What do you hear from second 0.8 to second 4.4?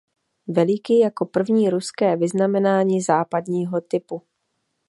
jako první ruské vyznamenání západního typu.